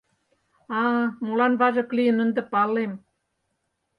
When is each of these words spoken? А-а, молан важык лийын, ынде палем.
А-а, 0.79 1.01
молан 1.25 1.53
важык 1.61 1.89
лийын, 1.97 2.17
ынде 2.25 2.41
палем. 2.51 2.91